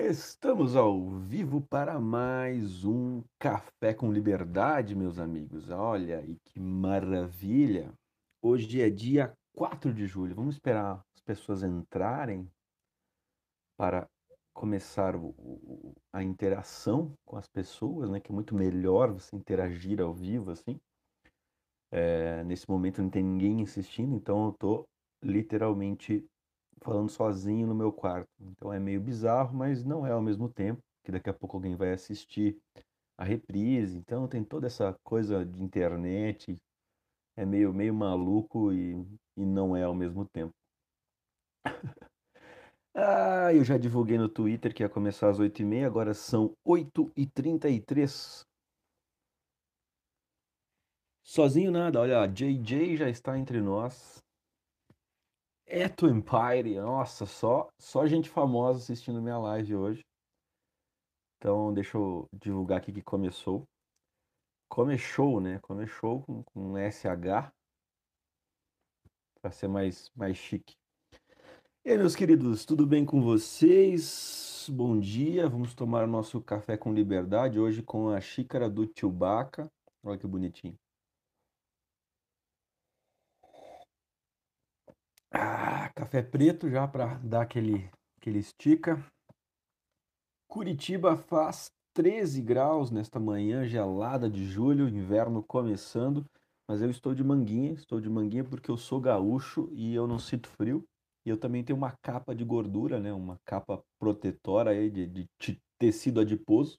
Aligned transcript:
Estamos 0.00 0.76
ao 0.76 1.10
vivo 1.10 1.60
para 1.60 1.98
mais 1.98 2.84
um 2.84 3.20
Café 3.36 3.92
com 3.92 4.12
Liberdade, 4.12 4.94
meus 4.94 5.18
amigos. 5.18 5.70
Olha, 5.70 6.24
e 6.24 6.36
que 6.44 6.60
maravilha! 6.60 7.92
Hoje 8.40 8.80
é 8.80 8.88
dia 8.88 9.36
4 9.52 9.92
de 9.92 10.06
julho. 10.06 10.36
Vamos 10.36 10.54
esperar 10.54 11.04
as 11.16 11.20
pessoas 11.22 11.64
entrarem 11.64 12.48
para 13.76 14.08
começar 14.54 15.16
o- 15.16 15.34
o- 15.36 15.92
a 16.12 16.22
interação 16.22 17.12
com 17.26 17.36
as 17.36 17.48
pessoas, 17.48 18.08
né? 18.08 18.20
Que 18.20 18.30
é 18.30 18.34
muito 18.34 18.54
melhor 18.54 19.10
você 19.12 19.34
interagir 19.34 20.00
ao 20.00 20.14
vivo 20.14 20.52
assim. 20.52 20.78
É, 21.90 22.44
nesse 22.44 22.70
momento 22.70 23.02
não 23.02 23.10
tem 23.10 23.24
ninguém 23.24 23.64
assistindo, 23.64 24.14
então 24.14 24.46
eu 24.46 24.52
tô 24.52 24.88
literalmente 25.24 26.24
falando 26.82 27.10
sozinho 27.10 27.66
no 27.66 27.74
meu 27.74 27.92
quarto. 27.92 28.28
Então 28.40 28.72
é 28.72 28.78
meio 28.78 29.00
bizarro, 29.00 29.56
mas 29.56 29.84
não 29.84 30.06
é 30.06 30.12
ao 30.12 30.22
mesmo 30.22 30.48
tempo, 30.48 30.82
que 31.04 31.12
daqui 31.12 31.28
a 31.30 31.34
pouco 31.34 31.56
alguém 31.56 31.76
vai 31.76 31.92
assistir 31.92 32.56
a 33.16 33.24
reprise. 33.24 33.98
Então 33.98 34.28
tem 34.28 34.44
toda 34.44 34.66
essa 34.66 34.94
coisa 35.02 35.44
de 35.44 35.62
internet, 35.62 36.56
é 37.36 37.44
meio, 37.44 37.72
meio 37.72 37.94
maluco 37.94 38.72
e, 38.72 38.94
e 39.36 39.44
não 39.44 39.76
é 39.76 39.84
ao 39.84 39.94
mesmo 39.94 40.24
tempo. 40.26 40.52
Ah, 43.00 43.54
eu 43.54 43.62
já 43.62 43.78
divulguei 43.78 44.18
no 44.18 44.28
Twitter 44.28 44.74
que 44.74 44.82
ia 44.82 44.88
começar 44.88 45.28
às 45.28 45.38
8h30, 45.38 45.86
agora 45.86 46.12
são 46.14 46.52
8h33. 46.66 48.44
Sozinho 51.22 51.70
nada, 51.70 52.00
olha, 52.00 52.26
JJ 52.26 52.96
já 52.96 53.08
está 53.08 53.38
entre 53.38 53.60
nós. 53.60 54.18
Eto 55.70 56.06
Empire, 56.06 56.80
nossa, 56.80 57.26
só, 57.26 57.68
só 57.78 58.06
gente 58.06 58.30
famosa 58.30 58.78
assistindo 58.78 59.20
minha 59.20 59.36
live 59.36 59.76
hoje. 59.76 60.06
Então, 61.36 61.74
deixa 61.74 61.98
eu 61.98 62.26
divulgar 62.32 62.78
aqui 62.78 62.90
que 62.90 63.02
começou. 63.02 63.68
Começou, 64.66 65.42
né? 65.42 65.58
Começou 65.60 66.22
com, 66.22 66.42
com 66.42 66.74
SH, 66.78 67.52
para 69.42 69.50
ser 69.50 69.68
mais, 69.68 70.10
mais 70.16 70.38
chique. 70.38 70.74
E 71.84 71.90
aí, 71.90 71.98
meus 71.98 72.16
queridos, 72.16 72.64
tudo 72.64 72.86
bem 72.86 73.04
com 73.04 73.20
vocês? 73.20 74.66
Bom 74.70 74.98
dia, 74.98 75.50
vamos 75.50 75.74
tomar 75.74 76.04
o 76.04 76.10
nosso 76.10 76.40
café 76.40 76.78
com 76.78 76.94
liberdade 76.94 77.60
hoje 77.60 77.82
com 77.82 78.08
a 78.08 78.20
xícara 78.22 78.70
do 78.70 78.90
Chewbacca. 78.98 79.70
Olha 80.02 80.18
que 80.18 80.26
bonitinho. 80.26 80.78
Ah, 85.32 85.90
café 85.94 86.22
preto 86.22 86.68
já 86.70 86.86
para 86.86 87.14
dar 87.18 87.42
aquele, 87.42 87.90
aquele 88.18 88.38
estica. 88.38 89.02
Curitiba 90.48 91.16
faz 91.16 91.70
13 91.94 92.40
graus 92.40 92.90
nesta 92.90 93.20
manhã 93.20 93.66
gelada 93.66 94.30
de 94.30 94.46
julho, 94.46 94.88
inverno 94.88 95.42
começando, 95.42 96.24
mas 96.68 96.80
eu 96.80 96.90
estou 96.90 97.14
de 97.14 97.22
manguinha, 97.22 97.72
estou 97.72 98.00
de 98.00 98.08
manguinha 98.08 98.44
porque 98.44 98.70
eu 98.70 98.76
sou 98.76 99.00
gaúcho 99.00 99.68
e 99.72 99.94
eu 99.94 100.06
não 100.06 100.18
sinto 100.18 100.48
frio. 100.48 100.84
E 101.26 101.30
eu 101.30 101.36
também 101.36 101.62
tenho 101.62 101.76
uma 101.76 101.92
capa 102.02 102.34
de 102.34 102.44
gordura, 102.44 102.98
né? 102.98 103.12
Uma 103.12 103.38
capa 103.44 103.82
protetora 103.98 104.70
aí 104.70 104.88
de, 104.90 105.06
de 105.06 105.26
te- 105.38 105.60
tecido 105.78 106.20
adiposo. 106.20 106.78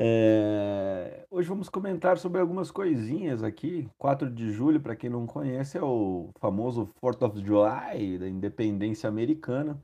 É, 0.00 1.26
Hoje 1.28 1.48
vamos 1.48 1.68
comentar 1.68 2.18
sobre 2.18 2.40
algumas 2.40 2.70
coisinhas 2.70 3.42
aqui. 3.42 3.88
4 3.98 4.30
de 4.30 4.52
julho, 4.52 4.80
para 4.80 4.94
quem 4.94 5.10
não 5.10 5.26
conhece, 5.26 5.76
é 5.76 5.82
o 5.82 6.30
famoso 6.38 6.86
Fourth 7.00 7.20
of 7.22 7.44
July 7.44 8.16
da 8.16 8.28
independência 8.28 9.08
americana. 9.08 9.82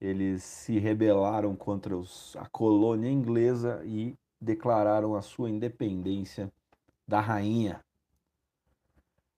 Eles 0.00 0.42
se 0.42 0.78
rebelaram 0.80 1.56
contra 1.56 1.96
os- 1.96 2.36
a 2.36 2.46
colônia 2.48 3.08
inglesa 3.10 3.82
e 3.84 4.16
declararam 4.40 5.14
a 5.14 5.22
sua 5.22 5.48
independência 5.50 6.52
da 7.06 7.20
rainha. 7.20 7.80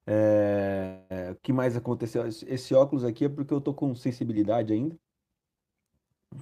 É, 0.07 1.31
O 1.33 1.37
que 1.43 1.53
mais 1.53 1.77
aconteceu? 1.77 2.27
Esse 2.27 2.75
óculos 2.75 3.05
aqui 3.05 3.25
é 3.25 3.29
porque 3.29 3.53
eu 3.55 3.61
tô 3.61 3.75
com 3.75 3.95
sensibilidade 3.95 4.73
ainda, 4.73 4.97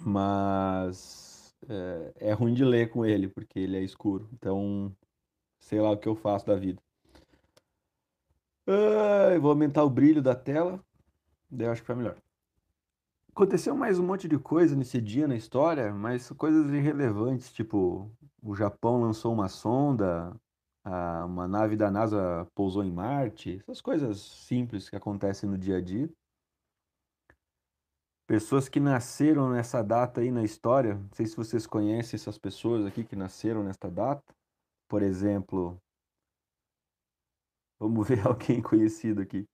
mas 0.05 1.30
é, 1.69 2.31
é 2.31 2.33
ruim 2.33 2.55
de 2.55 2.65
ler 2.65 2.91
com 2.91 3.05
ele, 3.05 3.29
porque 3.29 3.59
ele 3.59 3.77
é 3.77 3.83
escuro. 3.83 4.29
Então, 4.33 4.95
sei 5.61 5.81
lá 5.81 5.91
o 5.93 5.99
que 5.99 6.09
eu 6.09 6.17
faço 6.17 6.47
da 6.47 6.57
vida. 6.57 6.83
Ah, 8.67 9.33
eu 9.35 9.41
vou 9.41 9.51
aumentar 9.51 9.85
o 9.85 9.91
brilho 9.91 10.23
da 10.23 10.35
tela, 10.35 10.83
daí 11.51 11.67
eu 11.69 11.73
acho 11.73 11.83
que 11.83 11.87
foi 11.87 11.97
melhor. 11.97 12.17
Aconteceu 13.33 13.77
mais 13.77 13.99
um 13.99 14.07
monte 14.07 14.29
de 14.29 14.39
coisa 14.39 14.77
nesse 14.77 15.01
dia 15.01 15.27
na 15.27 15.37
história, 15.37 15.93
mas 15.93 16.31
coisas 16.33 16.71
irrelevantes, 16.73 17.53
tipo, 17.53 18.11
o 18.43 18.55
Japão 18.55 19.01
lançou 19.01 19.33
uma 19.33 19.49
sonda, 19.49 20.35
a- 20.85 21.25
uma 21.27 21.47
nave 21.49 21.77
da 21.77 21.91
NASA 21.91 22.47
pousou 22.55 22.85
em 22.85 22.91
Marte, 22.93 23.59
essas 23.63 23.81
coisas 23.81 24.21
simples 24.21 24.91
que 24.91 24.97
acontecem 24.97 25.49
no 25.49 25.57
dia 25.57 25.77
a 25.79 25.81
dia. 25.81 26.11
Pessoas 28.31 28.69
que 28.69 28.79
nasceram 28.79 29.51
nessa 29.51 29.83
data 29.83 30.21
aí 30.21 30.31
na 30.31 30.45
história, 30.45 30.95
não 30.95 31.11
sei 31.15 31.27
se 31.27 31.37
vocês 31.37 31.67
conhecem 31.67 32.17
essas 32.17 32.39
pessoas 32.39 32.87
aqui 32.87 33.03
que 33.03 33.17
nasceram 33.17 33.65
nesta 33.65 33.91
data. 33.91 34.23
Por 34.87 35.03
exemplo, 35.03 35.83
vamos 37.77 38.07
ver 38.07 38.25
alguém 38.25 38.63
conhecido 38.63 39.21
aqui. 39.21 39.49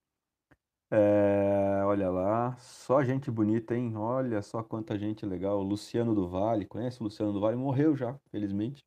É, 0.91 1.83
olha 1.87 2.11
lá, 2.11 2.55
só 2.59 3.03
gente 3.03 3.31
bonita, 3.31 3.75
hein? 3.75 3.97
Olha 3.97 4.43
só 4.43 4.63
quanta 4.63 4.99
gente 4.99 5.25
legal. 5.25 5.63
Luciano 5.63 6.15
do 6.15 6.29
Vale, 6.29 6.67
conhece 6.67 7.01
o 7.01 7.05
Luciano 7.05 7.33
do 7.33 7.41
Vale? 7.41 7.57
Morreu 7.57 7.97
já, 7.97 8.21
felizmente. 8.31 8.85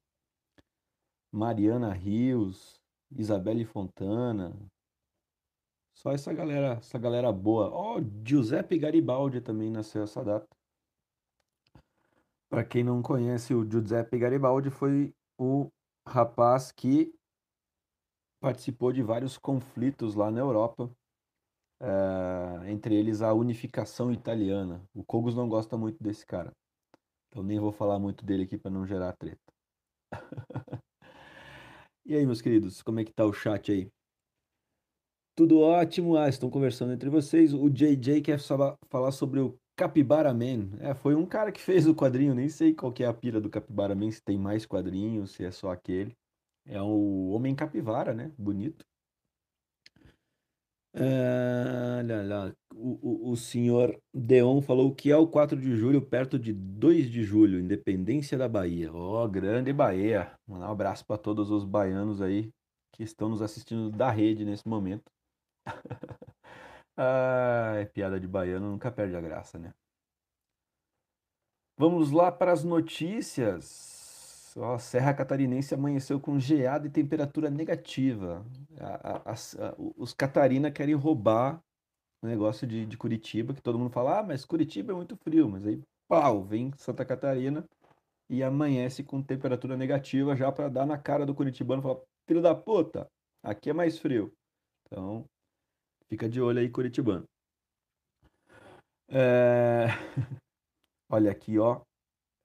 Mariana 1.32 1.92
Rios, 1.94 2.80
Isabelle 3.10 3.66
Fontana. 3.66 4.56
Só 6.00 6.14
essa 6.14 6.32
galera, 6.34 6.78
essa 6.78 6.98
galera 6.98 7.30
boa. 7.30 7.70
Ó, 7.74 8.00
Giuseppe 8.26 8.78
Garibaldi 8.80 9.42
também 9.42 9.70
nasceu 9.70 10.04
essa 10.04 10.24
data. 10.24 10.48
Para 12.50 12.64
quem 12.64 12.86
não 12.86 13.02
conhece, 13.02 13.54
o 13.54 13.70
Giuseppe 13.70 14.18
Garibaldi 14.18 14.70
foi 14.70 15.14
o 15.38 15.68
rapaz 16.08 16.72
que 16.72 17.14
participou 18.40 18.94
de 18.94 19.04
vários 19.04 19.38
conflitos 19.38 20.16
lá 20.16 20.32
na 20.32 20.40
Europa. 20.40 20.90
eh, 21.82 22.72
entre 22.72 22.96
eles 22.96 23.22
a 23.22 23.34
unificação 23.34 24.12
italiana. 24.12 24.82
O 24.94 25.04
Kogos 25.04 25.36
não 25.36 25.50
gosta 25.50 25.78
muito 25.78 26.02
desse 26.02 26.26
cara. 26.26 26.54
Então 27.28 27.44
nem 27.44 27.60
vou 27.60 27.72
falar 27.74 28.00
muito 28.00 28.26
dele 28.26 28.44
aqui 28.44 28.58
para 28.58 28.72
não 28.72 28.86
gerar 28.86 29.14
treta. 29.18 29.42
E 32.06 32.16
aí, 32.16 32.26
meus 32.26 32.42
queridos, 32.42 32.82
como 32.82 33.00
é 33.00 33.06
que 33.06 33.14
tá 33.14 33.24
o 33.26 33.32
chat 33.34 33.72
aí? 33.72 33.90
Tudo 35.40 35.62
ótimo? 35.62 36.18
Ah, 36.18 36.28
estão 36.28 36.50
conversando 36.50 36.92
entre 36.92 37.10
vocês. 37.10 37.54
O 37.54 37.70
JJ 37.70 38.20
quer 38.20 38.38
falar 38.90 39.12
sobre 39.14 39.40
o 39.40 39.58
Capybara 39.74 40.34
Man. 40.34 40.78
É, 40.82 40.94
foi 40.94 41.16
um 41.16 41.26
cara 41.26 41.50
que 41.50 41.62
fez 41.62 41.88
o 41.88 41.96
quadrinho, 41.96 42.36
nem 42.36 42.50
sei 42.50 42.74
qual 42.74 42.92
que 42.92 43.06
é 43.06 43.08
a 43.08 43.14
pira 43.14 43.40
do 43.40 43.50
Capybara 43.50 43.96
Man, 43.96 44.12
se 44.12 44.22
tem 44.22 44.38
mais 44.38 44.66
quadrinhos, 44.66 45.32
se 45.32 45.46
é 45.46 45.50
só 45.50 45.72
aquele. 45.72 46.12
É 46.66 46.82
o 46.82 47.30
Homem 47.30 47.56
Capivara, 47.56 48.14
né? 48.14 48.34
Bonito. 48.38 48.84
Ah, 50.94 52.02
lá, 52.06 52.22
lá. 52.22 52.54
O, 52.76 53.30
o, 53.30 53.32
o 53.32 53.38
senhor 53.38 53.98
Deon 54.14 54.62
falou 54.62 54.94
que 54.94 55.10
é 55.10 55.16
o 55.16 55.26
4 55.26 55.58
de 55.58 55.74
julho, 55.74 56.02
perto 56.02 56.38
de 56.38 56.52
2 56.52 57.10
de 57.10 57.24
julho, 57.24 57.62
Independência 57.62 58.38
da 58.38 58.50
Bahia. 58.50 58.94
Ó, 58.94 59.26
grande 59.26 59.72
Bahia. 59.72 60.34
Mandar 60.46 60.68
um 60.68 60.74
abraço 60.74 61.06
para 61.06 61.18
todos 61.18 61.50
os 61.50 61.64
baianos 61.64 62.22
aí 62.22 62.50
que 62.92 63.04
estão 63.04 63.30
nos 63.30 63.42
assistindo 63.42 63.90
da 63.90 64.12
rede 64.12 64.44
nesse 64.44 64.68
momento. 64.68 65.10
É 67.82 67.86
piada 67.86 68.20
de 68.20 68.28
baiano, 68.28 68.70
nunca 68.72 68.92
perde 68.92 69.16
a 69.16 69.22
graça, 69.22 69.58
né? 69.58 69.74
Vamos 71.78 72.12
lá 72.12 72.32
para 72.32 72.52
as 72.52 72.64
notícias. 72.64 74.54
Ó, 74.58 74.78
Serra 74.78 75.14
Catarinense 75.14 75.74
amanheceu 75.74 76.20
com 76.20 76.40
geada 76.40 76.88
e 76.88 76.90
temperatura 76.90 77.50
negativa. 77.50 78.46
A- 78.80 79.32
a- 79.32 79.34
a- 79.34 79.76
os 79.98 80.14
Catarina 80.14 80.72
querem 80.72 80.96
roubar 80.96 81.62
o 82.24 82.28
negócio 82.28 82.68
de, 82.68 82.86
de 82.86 82.98
Curitiba, 82.98 83.54
que 83.54 83.62
todo 83.62 83.80
mundo 83.80 83.92
fala, 83.92 84.20
ah, 84.20 84.24
mas 84.24 84.46
Curitiba 84.46 84.94
é 84.94 84.96
muito 84.96 85.18
frio, 85.18 85.50
mas 85.50 85.66
aí, 85.68 85.82
pau, 86.08 86.44
vem 86.44 86.72
Santa 86.78 87.06
Catarina 87.06 87.66
e 88.30 88.44
amanhece 88.44 89.04
com 89.04 89.22
temperatura 89.22 89.78
negativa 89.78 90.36
já 90.36 90.52
para 90.52 90.70
dar 90.70 90.86
na 90.86 90.98
cara 90.98 91.26
do 91.26 91.36
curitibano 91.36 91.82
e 91.82 91.84
falar, 91.84 92.02
filho 92.28 92.42
da 92.42 92.56
puta, 92.56 93.08
aqui 93.44 93.70
é 93.70 93.74
mais 93.74 94.00
frio. 94.00 94.34
Então, 94.88 95.26
fica 96.10 96.28
de 96.28 96.42
olho 96.42 96.60
aí, 96.60 96.70
curitibano. 96.70 97.24
É, 99.08 99.88
Olha 101.12 101.32
aqui, 101.32 101.58
ó. 101.58 101.82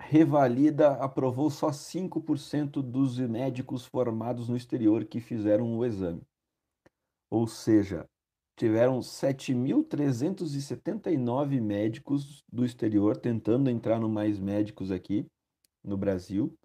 Revalida 0.00 0.94
aprovou 0.94 1.50
só 1.50 1.70
5% 1.70 2.82
dos 2.82 3.18
médicos 3.18 3.84
formados 3.84 4.48
no 4.48 4.56
exterior 4.56 5.04
que 5.04 5.20
fizeram 5.20 5.76
o 5.76 5.84
exame. 5.84 6.22
Ou 7.30 7.46
seja, 7.46 8.08
tiveram 8.56 9.00
7.379 9.00 11.60
médicos 11.60 12.42
do 12.50 12.64
exterior 12.64 13.18
tentando 13.18 13.68
entrar 13.68 14.00
no 14.00 14.08
Mais 14.08 14.38
Médicos 14.38 14.90
aqui 14.90 15.26
no 15.82 15.98
Brasil 15.98 16.56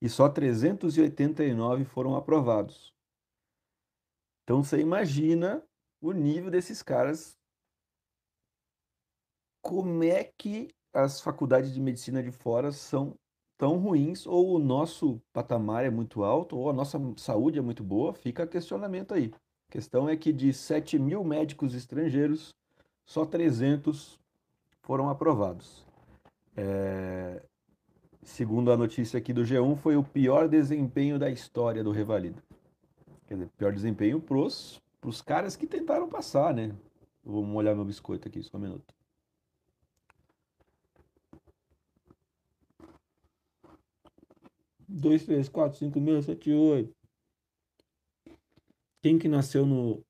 e 0.00 0.08
só 0.08 0.28
389 0.28 1.84
foram 1.84 2.16
aprovados. 2.16 2.94
Então 4.42 4.62
você 4.62 4.80
imagina 4.80 5.62
o 6.04 6.12
nível 6.12 6.50
desses 6.50 6.82
caras. 6.82 7.38
Como 9.62 10.04
é 10.04 10.24
que 10.36 10.68
as 10.92 11.20
faculdades 11.20 11.72
de 11.72 11.80
medicina 11.80 12.22
de 12.22 12.30
fora 12.30 12.70
são 12.70 13.14
tão 13.56 13.78
ruins, 13.78 14.26
ou 14.26 14.54
o 14.54 14.58
nosso 14.58 15.18
patamar 15.32 15.84
é 15.84 15.90
muito 15.90 16.22
alto, 16.22 16.58
ou 16.58 16.68
a 16.68 16.72
nossa 16.72 17.00
saúde 17.16 17.58
é 17.58 17.62
muito 17.62 17.82
boa? 17.82 18.12
Fica 18.12 18.46
questionamento 18.46 19.14
aí. 19.14 19.32
A 19.68 19.72
questão 19.72 20.06
é 20.06 20.16
que 20.16 20.32
de 20.32 20.52
7 20.52 20.98
mil 20.98 21.24
médicos 21.24 21.74
estrangeiros, 21.74 22.54
só 23.06 23.24
300 23.24 24.20
foram 24.82 25.08
aprovados. 25.08 25.86
É... 26.54 27.42
Segundo 28.22 28.70
a 28.70 28.76
notícia 28.76 29.18
aqui 29.18 29.32
do 29.32 29.42
G1, 29.42 29.76
foi 29.76 29.96
o 29.96 30.04
pior 30.04 30.48
desempenho 30.48 31.18
da 31.18 31.30
história 31.30 31.82
do 31.82 31.90
Revalida. 31.90 32.42
Quer 33.26 33.34
dizer, 33.34 33.50
pior 33.56 33.72
desempenho 33.72 34.20
pros, 34.20 34.82
pros 35.04 35.20
caras 35.20 35.54
que 35.54 35.66
tentaram 35.66 36.08
passar, 36.08 36.54
né? 36.54 36.74
Vou 37.22 37.44
molhar 37.44 37.76
meu 37.76 37.84
biscoito 37.84 38.26
aqui, 38.26 38.42
só 38.42 38.56
um 38.56 38.60
minuto. 38.60 38.94
Dois, 44.88 45.26
três, 45.26 45.46
quatro, 45.46 45.76
cinco, 45.76 46.02
seis, 46.02 46.24
sete, 46.24 46.50
oito. 46.50 46.96
Quem 49.02 49.18
que 49.18 49.28
nasceu 49.28 49.66
no 49.66 50.02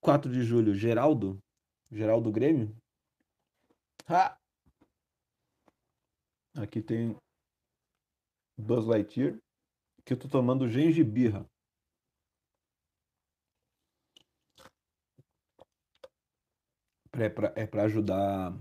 4 0.00 0.32
de 0.32 0.42
julho? 0.42 0.74
Geraldo? 0.74 1.38
Geraldo 1.88 2.32
Grêmio? 2.32 2.76
Ha! 4.08 4.36
Aqui 6.56 6.82
tem 6.82 7.16
Buzz 8.58 8.86
Lightyear, 8.86 9.38
que 10.04 10.14
eu 10.14 10.18
tô 10.18 10.28
tomando 10.28 10.68
gengibirra. 10.68 11.48
É 17.14 17.28
pra, 17.28 17.52
é 17.54 17.66
pra 17.66 17.84
ajudar 17.84 18.58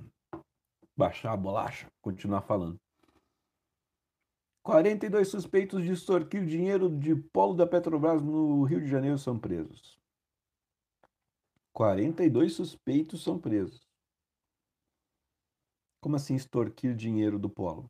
baixar 0.95 1.33
a 1.33 1.38
bolacha, 1.38 1.88
continuar 2.01 2.42
falando. 2.42 2.80
42 4.63 5.27
suspeitos 5.27 5.83
de 5.83 5.92
extorquir 5.92 6.45
dinheiro 6.45 6.89
de 6.89 7.15
polo 7.15 7.56
da 7.56 7.65
Petrobras 7.65 8.21
no 8.21 8.63
Rio 8.63 8.81
de 8.81 8.88
Janeiro 8.88 9.18
são 9.18 9.39
presos. 9.39 10.00
42 11.74 12.53
suspeitos 12.53 13.24
são 13.24 13.39
presos. 13.39 13.81
Como 16.00 16.15
assim 16.15 16.36
extorquir 16.36 16.95
dinheiro 16.95 17.39
do 17.39 17.50
polo? 17.50 17.89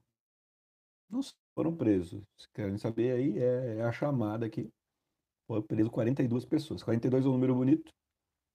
Não 1.09 1.19
foram 1.53 1.75
presos. 1.75 2.23
Se 2.37 2.47
querem 2.53 2.77
saber 2.77 3.11
aí, 3.11 3.37
é, 3.37 3.77
é 3.77 3.83
a 3.83 3.91
chamada 3.91 4.45
aqui. 4.45 4.71
Foi 5.47 5.61
preso 5.61 5.89
42 5.91 6.45
pessoas. 6.45 6.83
42 6.83 7.25
é 7.25 7.27
um 7.27 7.33
número 7.33 7.55
bonito 7.55 7.91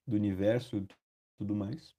do 0.06 0.16
universo 0.16 0.86
tudo 1.38 1.54
mais. 1.54 1.94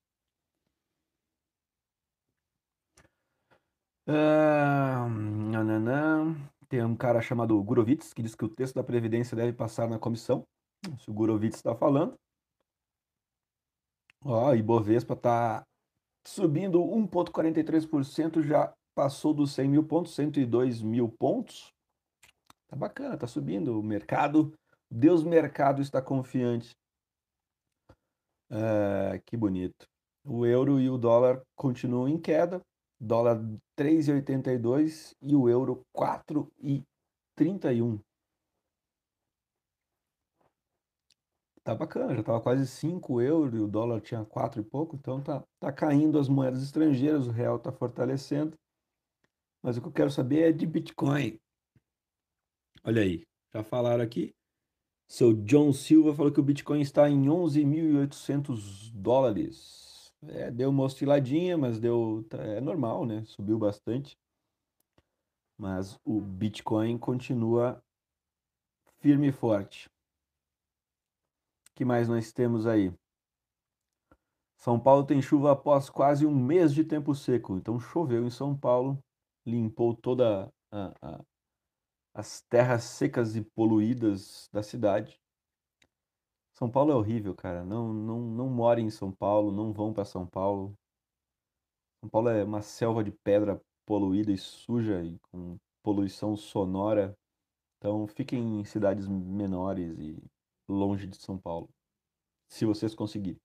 Ah, 4.08 5.08
nananã. 5.10 6.36
Tem 6.70 6.84
um 6.84 6.96
cara 6.96 7.22
chamado 7.22 7.62
Gurovitz 7.64 8.14
que 8.14 8.22
diz 8.22 8.36
que 8.36 8.46
o 8.46 8.50
texto 8.50 8.76
da 8.76 8.84
Previdência 8.84 9.36
deve 9.36 9.54
passar 9.54 9.88
na 9.90 10.00
comissão. 10.00 10.46
Se 11.00 11.10
o 11.10 11.14
Gurovitz 11.14 11.58
está 11.58 11.76
falando. 11.76 12.18
Ó, 14.24 14.54
Ibovespa 14.54 15.14
está 15.14 15.64
subindo 16.26 16.80
1,43%, 16.80 18.44
já 18.44 18.74
passou 18.94 19.34
dos 19.34 19.54
100 19.54 19.70
mil 19.70 19.84
pontos, 19.84 20.14
102 20.16 20.82
mil 20.82 21.10
pontos. 21.10 21.72
Tá 22.68 22.76
bacana, 22.76 23.18
tá 23.18 23.28
subindo. 23.28 23.80
O 23.80 23.84
mercado, 23.84 24.54
Deus 24.92 25.24
mercado 25.24 25.82
está 25.82 26.02
confiante. 26.02 26.76
É, 28.50 29.22
que 29.26 29.36
bonito. 29.36 29.88
O 30.24 30.46
euro 30.46 30.80
e 30.80 30.90
o 30.90 30.98
dólar 30.98 31.42
continuam 31.56 32.08
em 32.08 32.20
queda 32.20 32.62
dólar 33.00 33.38
3,82 33.78 35.16
e 35.22 35.36
o 35.36 35.48
euro 35.48 35.86
4,31. 35.96 38.02
Tá 41.64 41.76
bacana, 41.76 42.16
já 42.16 42.24
tava 42.24 42.42
quase 42.42 42.66
5 42.66 43.22
euros 43.22 43.54
e 43.54 43.62
o 43.62 43.68
dólar 43.68 44.02
tinha 44.02 44.24
4 44.24 44.62
e 44.62 44.64
pouco, 44.64 44.96
então 44.96 45.22
tá, 45.22 45.44
tá 45.60 45.72
caindo 45.72 46.18
as 46.18 46.30
moedas 46.30 46.64
estrangeiras, 46.64 47.28
o 47.28 47.32
real 47.32 47.60
tá 47.60 47.74
fortalecendo. 47.74 48.58
Mas 49.62 49.76
o 49.76 49.82
que 49.82 49.88
eu 49.88 49.92
quero 49.92 50.10
saber 50.10 50.50
é 50.50 50.54
de 50.54 50.66
Bitcoin. 50.66 51.38
Olha 52.86 53.02
aí, 53.02 53.28
já 53.54 53.64
falaram 53.64 54.02
aqui. 54.02 54.37
Seu 55.08 55.34
John 55.34 55.72
Silva 55.72 56.14
falou 56.14 56.32
que 56.32 56.40
o 56.40 56.44
Bitcoin 56.44 56.82
está 56.82 57.10
em 57.10 57.26
11.800 57.26 58.92
dólares. 58.94 60.12
É, 60.28 60.52
deu 60.52 60.70
uma 60.70 60.84
osciladinha, 60.84 61.58
mas 61.58 61.80
deu. 61.80 62.26
Tá, 62.30 62.38
é 62.44 62.60
normal, 62.60 63.06
né? 63.06 63.24
Subiu 63.26 63.58
bastante. 63.58 64.18
Mas 65.58 65.98
o 66.04 66.20
Bitcoin 66.20 66.98
continua 66.98 67.82
firme 69.00 69.30
e 69.30 69.32
forte. 69.32 69.88
O 71.72 71.76
que 71.76 71.86
mais 71.86 72.10
nós 72.10 72.34
temos 72.34 72.68
aí? 72.68 72.92
São 74.58 74.80
Paulo 74.80 75.06
tem 75.06 75.22
chuva 75.22 75.52
após 75.52 75.90
quase 75.90 76.26
um 76.26 76.36
mês 76.36 76.74
de 76.74 76.84
tempo 76.84 77.16
seco. 77.16 77.56
Então 77.56 77.80
choveu 77.80 78.26
em 78.26 78.30
São 78.30 78.58
Paulo, 78.58 78.98
limpou 79.46 79.96
toda 79.96 80.52
a, 80.72 80.94
a, 81.02 81.22
as 82.18 82.42
terras 82.42 82.84
secas 82.84 83.36
e 83.36 83.44
poluídas 83.44 84.50
da 84.52 84.64
cidade. 84.64 85.22
São 86.52 86.68
Paulo 86.68 86.92
é 86.92 86.96
horrível, 86.96 87.36
cara. 87.36 87.64
Não, 87.64 87.94
não, 87.94 88.20
não 88.20 88.50
morem 88.50 88.88
em 88.88 88.90
São 88.90 89.12
Paulo, 89.12 89.52
não 89.52 89.72
vão 89.72 89.94
para 89.94 90.04
São 90.04 90.26
Paulo. 90.26 90.76
São 92.00 92.10
Paulo 92.10 92.30
é 92.30 92.44
uma 92.44 92.64
selva 92.64 93.04
de 93.04 93.12
pedra 93.12 93.62
poluída 93.86 94.32
e 94.32 94.38
suja 94.38 95.04
e 95.04 95.20
com 95.32 95.60
poluição 95.84 96.36
sonora. 96.36 97.16
Então 97.78 98.08
fiquem 98.08 98.62
em 98.62 98.66
cidades 98.66 99.08
menores 99.08 99.96
e 100.00 100.20
longe 100.68 101.06
de 101.06 101.18
São 101.18 101.38
Paulo, 101.38 101.70
se 102.50 102.66
vocês 102.66 102.96
conseguirem. 102.96 103.40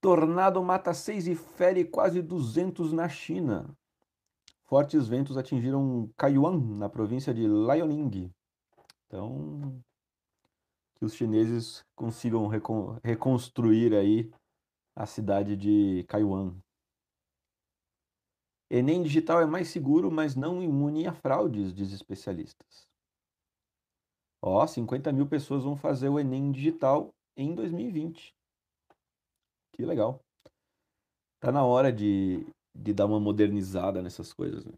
Tornado 0.00 0.62
mata 0.62 0.94
seis 0.94 1.26
e 1.26 1.34
fere 1.34 1.84
quase 1.84 2.22
200 2.22 2.92
na 2.92 3.08
China. 3.08 3.76
Fortes 4.68 5.08
ventos 5.08 5.38
atingiram 5.38 6.10
Kaiyuan, 6.14 6.60
na 6.76 6.90
província 6.90 7.32
de 7.32 7.48
Liaoning. 7.48 8.30
Então, 9.06 9.82
que 10.96 11.06
os 11.06 11.14
chineses 11.14 11.82
consigam 11.96 12.46
reconstruir 13.02 13.94
aí 13.94 14.30
a 14.94 15.06
cidade 15.06 15.56
de 15.56 16.04
Kaiwan. 16.06 16.54
Enem 18.68 19.02
digital 19.02 19.40
é 19.40 19.46
mais 19.46 19.68
seguro, 19.68 20.10
mas 20.10 20.36
não 20.36 20.62
imune 20.62 21.06
a 21.06 21.14
fraudes, 21.14 21.72
diz 21.72 21.90
especialistas. 21.90 22.86
Ó, 24.42 24.66
50 24.66 25.10
mil 25.12 25.26
pessoas 25.26 25.64
vão 25.64 25.76
fazer 25.76 26.10
o 26.10 26.18
Enem 26.18 26.52
digital 26.52 27.14
em 27.34 27.54
2020. 27.54 28.34
Que 29.72 29.86
legal. 29.86 30.20
Tá 31.40 31.50
na 31.50 31.64
hora 31.64 31.90
de, 31.90 32.44
de 32.78 32.92
dar 32.92 33.06
uma 33.06 33.20
modernizada 33.20 34.02
nessas 34.02 34.32
coisas. 34.32 34.64
Né? 34.64 34.72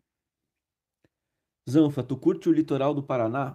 Zanfa, 1.69 2.03
tu 2.03 2.17
curte 2.17 2.49
o 2.49 2.53
litoral 2.53 2.95
do 2.95 3.03
Paraná? 3.03 3.55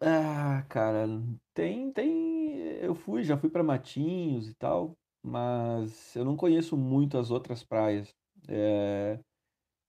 Ah, 0.00 0.64
cara, 0.68 1.06
tem 1.54 1.90
tem 1.92 2.58
eu 2.82 2.94
fui, 2.94 3.24
já 3.24 3.36
fui 3.36 3.48
para 3.50 3.62
Matinhos 3.62 4.48
e 4.48 4.54
tal, 4.54 4.94
mas 5.22 6.14
eu 6.14 6.24
não 6.24 6.36
conheço 6.36 6.76
muito 6.76 7.18
as 7.18 7.30
outras 7.30 7.64
praias. 7.64 8.14
Eh, 8.48 9.18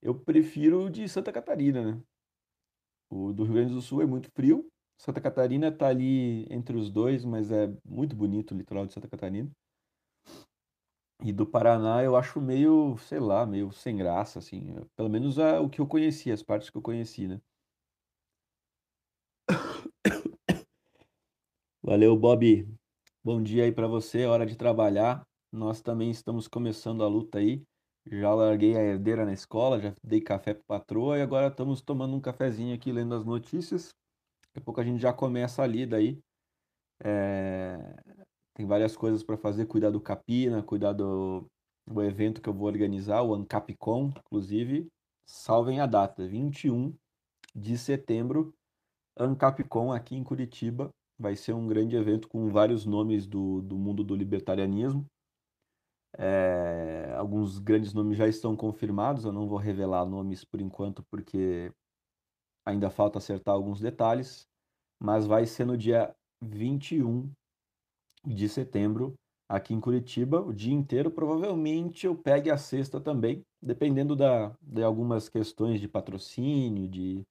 eu 0.01 0.19
prefiro 0.19 0.85
o 0.85 0.89
de 0.89 1.07
Santa 1.09 1.31
Catarina, 1.31 1.93
né. 1.95 2.01
O 3.09 3.31
do 3.33 3.43
Rio 3.43 3.53
Grande 3.53 3.73
do 3.73 3.81
Sul 3.81 4.01
é 4.01 4.05
muito 4.05 4.29
frio, 4.35 4.67
Santa 4.99 5.21
Catarina 5.21 5.71
tá 5.71 5.87
ali 5.87 6.45
entre 6.51 6.75
os 6.75 6.89
dois, 6.89 7.23
mas 7.23 7.51
é 7.51 7.71
muito 7.85 8.15
bonito 8.15 8.53
o 8.53 8.57
litoral 8.57 8.85
de 8.85 8.93
Santa 8.93 9.07
Catarina. 9.07 9.49
E 11.23 11.33
do 11.33 11.45
Paraná 11.47 12.03
eu 12.03 12.15
acho 12.15 12.39
meio, 12.39 12.95
sei 12.99 13.19
lá, 13.19 13.45
meio 13.45 13.71
sem 13.71 13.97
graça, 13.97 14.39
assim, 14.39 14.75
pelo 14.95 15.09
menos 15.09 15.39
a 15.39 15.59
o 15.59 15.69
que 15.69 15.81
eu 15.81 15.87
conheci, 15.87 16.31
as 16.31 16.43
partes 16.43 16.69
que 16.69 16.77
eu 16.77 16.81
conheci, 16.81 17.27
né. 17.27 17.41
Valeu, 21.81 22.15
Bob. 22.17 22.67
Bom 23.23 23.41
dia 23.41 23.63
aí 23.63 23.71
para 23.71 23.87
você, 23.87 24.25
hora 24.25 24.45
de 24.45 24.55
trabalhar. 24.55 25.25
Nós 25.51 25.81
também 25.81 26.11
estamos 26.11 26.47
começando 26.47 27.03
a 27.03 27.07
luta 27.07 27.39
aí. 27.39 27.63
Já 28.05 28.33
larguei 28.33 28.75
a 28.75 28.81
herdeira 28.81 29.25
na 29.25 29.33
escola, 29.33 29.79
já 29.79 29.93
dei 30.03 30.21
café 30.21 30.53
para 30.53 30.63
patroa 30.79 31.17
e 31.17 31.21
agora 31.21 31.47
estamos 31.47 31.81
tomando 31.81 32.15
um 32.15 32.21
cafezinho 32.21 32.75
aqui 32.75 32.91
lendo 32.91 33.15
as 33.15 33.25
notícias. 33.25 33.89
Daqui 34.47 34.59
a 34.59 34.61
pouco 34.61 34.81
a 34.81 34.83
gente 34.83 35.01
já 35.01 35.13
começa 35.13 35.63
a 35.63 35.67
lida 35.67 35.97
aí. 35.97 36.19
É... 37.03 38.26
tem 38.57 38.65
várias 38.65 38.97
coisas 38.97 39.21
para 39.21 39.37
fazer, 39.37 39.67
cuidar 39.67 39.91
do 39.91 40.01
Capina, 40.01 40.63
cuidar 40.63 40.91
do, 40.91 41.45
do 41.85 42.01
evento 42.01 42.41
que 42.41 42.49
eu 42.49 42.53
vou 42.53 42.65
organizar, 42.65 43.21
o 43.21 43.35
Ancapcom, 43.35 44.07
inclusive, 44.07 44.87
salvem 45.27 45.79
a 45.79 45.85
data, 45.85 46.27
21 46.27 46.91
de 47.53 47.77
setembro, 47.77 48.51
Ancapcom 49.15 49.93
aqui 49.93 50.15
em 50.15 50.23
Curitiba, 50.23 50.89
vai 51.19 51.35
ser 51.35 51.53
um 51.53 51.67
grande 51.67 51.95
evento 51.95 52.27
com 52.27 52.49
vários 52.49 52.83
nomes 52.83 53.27
do, 53.27 53.61
do 53.61 53.77
mundo 53.77 54.03
do 54.03 54.15
libertarianismo, 54.15 55.05
é, 56.17 57.13
alguns 57.15 57.59
grandes 57.59 57.93
nomes 57.93 58.17
já 58.17 58.27
estão 58.27 58.55
confirmados, 58.55 59.23
eu 59.23 59.31
não 59.31 59.47
vou 59.47 59.59
revelar 59.59 60.03
nomes 60.03 60.43
por 60.43 60.59
enquanto, 60.59 61.03
porque 61.11 61.71
ainda 62.65 62.89
falta 62.89 63.19
acertar 63.19 63.53
alguns 63.53 63.79
detalhes, 63.79 64.47
mas 64.99 65.27
vai 65.27 65.45
ser 65.45 65.65
no 65.65 65.77
dia 65.77 66.11
21 66.41 67.31
de 68.27 68.49
setembro, 68.49 69.15
aqui 69.47 69.73
em 69.73 69.79
Curitiba, 69.79 70.41
o 70.41 70.53
dia 70.53 70.73
inteiro. 70.73 71.09
Provavelmente 71.09 72.05
eu 72.05 72.15
pegue 72.15 72.49
a 72.49 72.57
sexta 72.57 72.99
também, 72.99 73.43
dependendo 73.61 74.15
da, 74.15 74.55
de 74.61 74.83
algumas 74.83 75.29
questões 75.29 75.79
de 75.79 75.87
patrocínio, 75.87 76.87
de, 76.87 77.23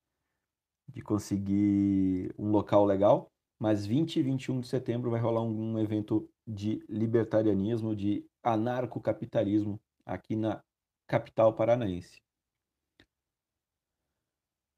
de 0.88 1.02
conseguir 1.02 2.34
um 2.38 2.50
local 2.50 2.84
legal. 2.84 3.28
Mas 3.58 3.86
20 3.86 4.16
e 4.16 4.22
21 4.22 4.60
de 4.60 4.68
setembro 4.68 5.10
vai 5.10 5.20
rolar 5.20 5.42
um, 5.42 5.72
um 5.72 5.78
evento 5.78 6.28
de 6.46 6.84
libertarianismo, 6.88 7.96
de 7.96 8.24
anarcocapitalismo 8.42 9.80
aqui 10.04 10.36
na 10.36 10.62
capital 11.06 11.54
paranaense. 11.54 12.20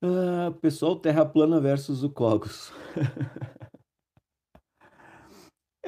Ah, 0.01 0.53
pessoal, 0.61 0.95
Terra 0.97 1.27
plana 1.27 1.61
versus 1.61 2.05
o 2.05 2.11
Cogos. 2.11 2.73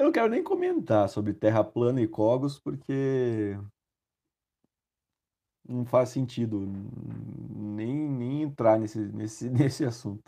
Eu 0.01 0.05
não 0.05 0.11
quero 0.11 0.29
nem 0.29 0.43
comentar 0.43 1.07
sobre 1.07 1.31
Terra 1.31 1.63
plana 1.63 2.01
e 2.01 2.07
Cogos, 2.07 2.59
porque 2.59 3.55
não 5.63 5.85
faz 5.85 6.09
sentido 6.09 6.59
nem, 7.55 8.09
nem 8.09 8.41
entrar 8.41 8.79
nesse, 8.79 8.97
nesse, 8.97 9.47
nesse 9.51 9.85
assunto. 9.85 10.23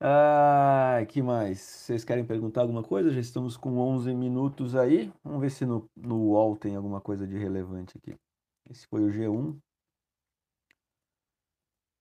Ah, 0.00 1.06
que 1.08 1.22
mais? 1.22 1.60
Vocês 1.60 2.04
querem 2.04 2.26
perguntar 2.26 2.62
alguma 2.62 2.82
coisa? 2.82 3.12
Já 3.12 3.20
estamos 3.20 3.56
com 3.56 3.78
11 3.78 4.12
minutos 4.12 4.74
aí. 4.74 5.12
Vamos 5.22 5.40
ver 5.40 5.50
se 5.50 5.64
no, 5.64 5.88
no 5.94 6.16
UOL 6.30 6.56
tem 6.56 6.74
alguma 6.74 7.00
coisa 7.00 7.28
de 7.28 7.38
relevante 7.38 7.96
aqui. 7.96 8.18
Esse 8.68 8.88
foi 8.88 9.04
o 9.04 9.08
G1. 9.08 9.56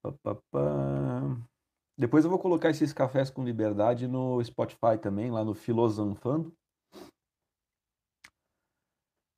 Pá, 0.02 0.12
pá, 0.24 0.36
pá. 0.50 1.52
Depois 1.98 2.24
eu 2.24 2.30
vou 2.30 2.40
colocar 2.40 2.70
esses 2.70 2.92
cafés 2.92 3.30
com 3.30 3.44
liberdade 3.44 4.08
no 4.08 4.44
Spotify 4.44 4.98
também, 5.00 5.30
lá 5.30 5.44
no 5.44 5.54
Filosofando. 5.54 6.52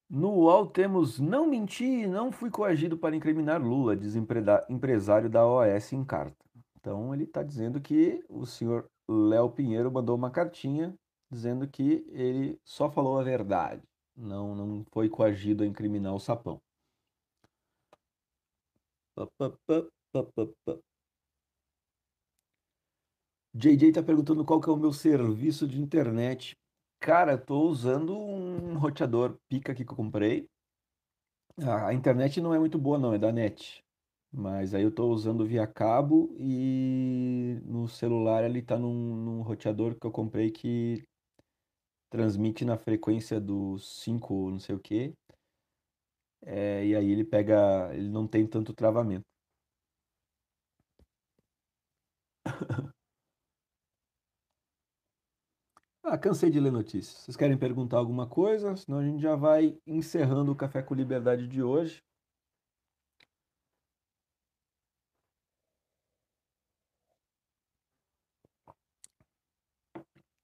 No 0.10 0.30
UOL 0.30 0.68
temos 0.68 1.20
Não 1.20 1.46
menti, 1.48 2.08
não 2.08 2.32
fui 2.32 2.50
coagido 2.50 2.98
para 2.98 3.16
incriminar 3.16 3.62
Lula, 3.62 3.96
diz 3.96 4.16
empresário 4.16 5.30
da 5.30 5.46
OAS 5.46 5.92
em 5.92 6.06
carta. 6.06 6.38
Então 6.78 7.14
ele 7.14 7.24
está 7.24 7.44
dizendo 7.44 7.82
que 7.82 8.24
o 8.30 8.46
senhor 8.46 8.88
Léo 9.10 9.50
Pinheiro 9.50 9.92
mandou 9.92 10.16
uma 10.16 10.32
cartinha 10.32 10.96
dizendo 11.30 11.68
que 11.68 12.06
ele 12.12 12.60
só 12.64 12.90
falou 12.90 13.20
a 13.20 13.24
verdade, 13.24 13.84
não, 14.16 14.56
não 14.56 14.86
foi 14.92 15.10
coagido 15.10 15.64
a 15.64 15.68
incriminar 15.68 16.14
o 16.14 16.20
sapão. 16.20 16.62
JJ 23.58 23.88
está 23.88 24.04
perguntando 24.04 24.44
qual 24.44 24.60
que 24.60 24.70
é 24.70 24.74
o 24.74 24.76
meu 24.76 24.92
serviço 24.92 25.66
de 25.66 25.82
internet. 25.82 26.58
Cara, 27.00 27.36
estou 27.36 27.70
usando 27.70 28.14
um 28.14 28.78
roteador 28.78 29.38
pica 29.48 29.74
que 29.74 29.84
eu 29.84 29.88
comprei. 29.88 30.46
A 31.66 31.94
internet 31.94 32.42
não 32.42 32.54
é 32.54 32.60
muito 32.60 32.78
boa 32.78 32.98
não, 33.00 33.14
é 33.14 33.18
da 33.18 33.32
NET. 33.32 33.82
Mas 34.30 34.74
aí 34.74 34.84
eu 34.84 34.90
estou 34.90 35.10
usando 35.10 35.46
via 35.46 35.66
cabo 35.66 36.36
e 36.38 37.62
no 37.64 37.88
celular 37.88 38.44
ele 38.44 38.60
está 38.60 38.78
num, 38.78 39.16
num 39.16 39.42
roteador 39.42 39.96
que 39.98 40.06
eu 40.06 40.12
comprei 40.12 40.52
que 40.52 41.02
transmite 42.10 42.66
na 42.66 42.78
frequência 42.78 43.40
do 43.40 43.78
5 43.80 44.52
não 44.52 44.60
sei 44.60 44.76
o 44.76 44.80
que. 44.80 45.14
É, 46.46 46.86
e 46.86 46.96
aí 46.96 47.10
ele 47.10 47.24
pega, 47.24 47.90
ele 47.94 48.10
não 48.10 48.28
tem 48.28 48.46
tanto 48.46 48.74
travamento. 48.74 49.26
Ah, 56.08 56.18
cansei 56.20 56.50
de 56.52 56.60
ler 56.60 56.72
notícias. 56.72 57.24
Vocês 57.24 57.36
querem 57.36 57.58
perguntar 57.58 57.98
alguma 57.98 58.28
coisa? 58.28 58.76
Senão 58.76 59.00
a 59.00 59.04
gente 59.04 59.22
já 59.22 59.36
vai 59.36 59.78
encerrando 59.88 60.52
o 60.52 60.56
Café 60.56 60.82
com 60.82 60.94
Liberdade 60.94 61.48
de 61.48 61.64
hoje. 61.64 62.04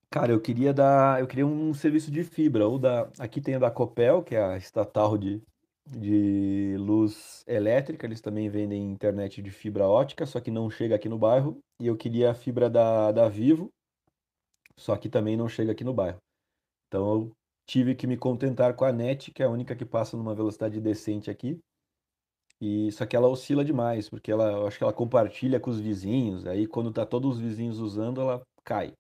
Cara, 0.10 0.32
eu 0.34 0.42
queria 0.42 0.74
dar, 0.74 1.22
eu 1.22 1.28
queria 1.28 1.46
um 1.48 1.74
serviço 1.74 2.12
de 2.12 2.24
fibra, 2.24 2.68
ou 2.68 2.78
da, 2.78 3.10
aqui 3.18 3.40
tem 3.40 3.56
a 3.56 3.60
da 3.60 3.72
Copel, 3.72 4.22
que 4.24 4.36
é 4.36 4.44
a 4.44 4.58
estatal 4.58 5.18
de, 5.18 5.42
de 5.88 6.76
luz 6.78 7.44
elétrica, 7.48 8.06
eles 8.06 8.20
também 8.20 8.50
vendem 8.50 8.92
internet 8.92 9.42
de 9.42 9.50
fibra 9.50 9.88
ótica, 9.88 10.26
só 10.26 10.42
que 10.42 10.52
não 10.52 10.70
chega 10.70 10.96
aqui 10.96 11.08
no 11.08 11.18
bairro, 11.18 11.60
e 11.80 11.88
eu 11.88 11.96
queria 11.96 12.32
a 12.32 12.34
fibra 12.34 12.70
da, 12.70 13.12
da 13.14 13.30
Vivo, 13.30 13.72
só 14.78 14.96
que 14.98 15.10
também 15.10 15.38
não 15.38 15.48
chega 15.48 15.72
aqui 15.72 15.84
no 15.84 15.94
bairro. 15.94 16.20
Então 16.88 17.14
eu 17.14 17.32
tive 17.66 17.96
que 17.96 18.08
me 18.08 18.18
contentar 18.18 18.76
com 18.76 18.86
a 18.86 18.92
NET, 18.92 19.32
que 19.32 19.42
é 19.42 19.46
a 19.46 19.50
única 19.50 19.76
que 19.76 19.86
passa 19.86 20.18
numa 20.18 20.36
velocidade 20.36 20.80
decente 20.82 21.30
aqui, 21.30 21.60
e 22.60 22.92
só 22.92 23.08
que 23.08 23.16
ela 23.16 23.28
oscila 23.28 23.66
demais, 23.66 24.08
porque 24.08 24.32
ela, 24.32 24.52
eu 24.52 24.68
acho 24.68 24.78
que 24.78 24.84
ela 24.84 24.94
compartilha 24.94 25.60
com 25.60 25.72
os 25.72 25.80
vizinhos, 25.80 26.46
aí 26.46 26.68
quando 26.68 26.94
tá 26.94 27.06
todos 27.06 27.38
os 27.38 27.40
vizinhos 27.40 27.80
usando, 27.80 28.22
ela 28.22 28.42
cai. 28.64 28.94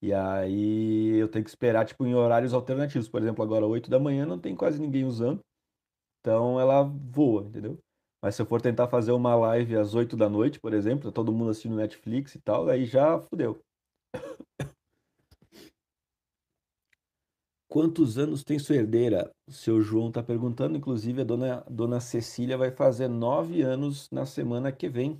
E 0.00 0.12
aí 0.12 1.16
eu 1.16 1.28
tenho 1.28 1.44
que 1.44 1.50
esperar, 1.50 1.84
tipo, 1.86 2.06
em 2.06 2.14
horários 2.14 2.54
alternativos. 2.54 3.08
Por 3.08 3.20
exemplo, 3.22 3.42
agora 3.42 3.66
8 3.66 3.90
da 3.90 3.98
manhã 3.98 4.26
não 4.26 4.38
tem 4.38 4.54
quase 4.54 4.80
ninguém 4.80 5.04
usando. 5.04 5.40
Então 6.20 6.60
ela 6.60 6.82
voa, 6.82 7.42
entendeu? 7.44 7.78
Mas 8.22 8.34
se 8.36 8.42
eu 8.42 8.46
for 8.46 8.60
tentar 8.60 8.88
fazer 8.88 9.12
uma 9.12 9.34
live 9.34 9.76
às 9.76 9.94
8 9.94 10.16
da 10.16 10.28
noite, 10.28 10.60
por 10.60 10.72
exemplo, 10.74 11.10
tá 11.10 11.12
todo 11.12 11.32
mundo 11.32 11.50
assistindo 11.50 11.76
Netflix 11.76 12.34
e 12.34 12.40
tal, 12.40 12.68
aí 12.68 12.84
já 12.84 13.18
fudeu. 13.20 13.60
Quantos 17.68 18.16
anos 18.16 18.44
tem 18.44 18.58
sua 18.58 18.76
herdeira? 18.76 19.30
O 19.46 19.52
seu 19.52 19.80
João 19.82 20.08
está 20.08 20.22
perguntando. 20.22 20.76
Inclusive, 20.76 21.22
a 21.22 21.24
dona, 21.24 21.60
dona 21.68 22.00
Cecília 22.00 22.56
vai 22.56 22.70
fazer 22.70 23.08
nove 23.08 23.62
anos 23.62 24.08
na 24.10 24.24
semana 24.24 24.70
que 24.70 24.88
vem. 24.88 25.18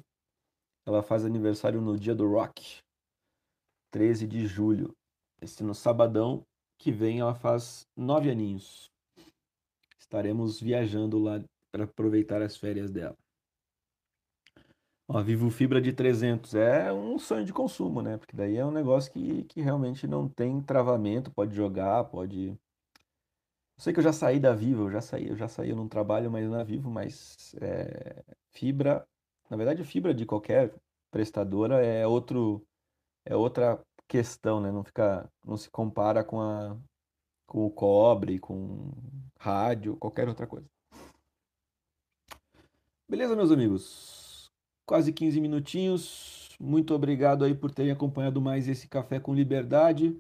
Ela 0.87 1.03
faz 1.03 1.25
aniversário 1.25 1.81
no 1.81 1.99
dia 1.99 2.15
do 2.15 2.31
rock. 2.31 2.79
13 3.91 4.27
de 4.27 4.47
julho. 4.47 4.95
Esse 5.43 5.65
no 5.65 5.75
sabadão 5.75 6.45
que 6.79 6.93
vem 6.93 7.21
ela 7.21 7.35
faz 7.35 7.85
nove 7.97 8.31
aninhos. 8.31 8.91
Estaremos 9.99 10.61
viajando 10.61 11.19
lá 11.19 11.43
para 11.73 11.85
aproveitar 11.85 12.43
as 12.43 12.57
férias 12.57 12.93
dela. 12.93 13.17
Ó, 15.09 15.23
Vivo 15.23 15.51
Fibra 15.51 15.81
de 15.81 15.93
300 15.93 16.55
é 16.55 16.93
um 16.93 17.19
sonho 17.19 17.45
de 17.45 17.53
consumo, 17.53 18.03
né? 18.03 18.17
Porque 18.19 18.37
daí 18.37 18.57
é 18.57 18.67
um 18.67 18.73
negócio 18.73 19.13
que, 19.13 19.45
que 19.45 19.61
realmente 19.61 20.07
não 20.07 20.29
tem 20.29 20.61
travamento, 20.61 21.31
pode 21.31 21.55
jogar, 21.55 22.05
pode. 22.05 22.49
Eu 22.49 22.59
sei 23.79 23.93
que 23.93 24.01
eu 24.01 24.05
já 24.05 24.13
saí 24.13 24.41
da 24.41 24.55
Vivo, 24.55 24.85
eu 24.85 24.91
já 24.91 25.01
saí, 25.01 25.29
eu 25.29 25.37
já 25.37 25.49
saí, 25.49 25.71
eu 25.71 25.77
não 25.77 25.89
trabalho 25.89 26.31
mais 26.31 26.49
na 26.51 26.65
Vivo, 26.65 26.91
mas 26.91 27.55
é, 27.61 28.25
fibra, 28.53 29.07
na 29.51 29.57
verdade, 29.57 29.85
fibra 29.85 30.13
de 30.15 30.27
qualquer 30.27 30.75
prestadora 31.11 31.85
é 31.85 32.07
outro 32.07 32.67
é 33.25 33.37
outra 33.37 33.81
questão, 34.09 34.61
né? 34.61 34.73
Não 34.73 34.85
fica, 34.85 35.31
não 35.45 35.57
se 35.57 35.71
compara 35.71 36.25
com 36.25 36.41
a 36.41 36.77
com 37.47 37.67
o 37.67 37.71
cobre, 37.71 38.39
com 38.41 38.93
rádio, 39.39 39.97
qualquer 39.97 40.29
outra 40.29 40.47
coisa. 40.47 40.69
Beleza, 43.09 43.37
meus 43.37 43.53
amigos? 43.53 44.16
Quase 44.87 45.13
15 45.13 45.41
minutinhos. 45.41 46.57
Muito 46.61 46.95
obrigado 46.95 47.45
aí 47.45 47.55
por 47.55 47.71
terem 47.71 47.93
acompanhado 47.93 48.41
mais 48.41 48.69
esse 48.69 48.89
café 48.89 49.19
com 49.21 49.35
liberdade. 49.35 50.17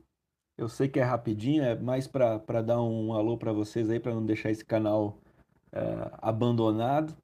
Eu 0.58 0.68
sei 0.68 0.88
que 0.88 0.98
é 0.98 1.04
rapidinho, 1.04 1.62
é 1.62 1.74
mais 1.78 2.06
para 2.08 2.62
dar 2.62 2.82
um 2.82 3.12
alô 3.12 3.38
para 3.38 3.52
vocês 3.52 3.88
aí, 3.90 4.00
para 4.00 4.14
não 4.14 4.24
deixar 4.24 4.50
esse 4.50 4.64
canal 4.64 5.18
é, 5.72 6.10
abandonado. 6.20 7.16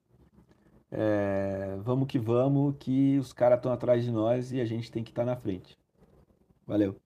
É, 0.90 1.76
vamos 1.82 2.06
que 2.06 2.18
vamos, 2.18 2.76
que 2.78 3.18
os 3.18 3.32
caras 3.32 3.58
estão 3.58 3.72
atrás 3.72 4.04
de 4.04 4.12
nós 4.12 4.52
e 4.52 4.61
a 4.61 4.64
gente 4.64 4.92
tem 4.92 5.02
que 5.02 5.11
estar 5.11 5.22
tá 5.22 5.26
na 5.26 5.37
frente. 5.37 5.78
Valeu. 6.66 7.01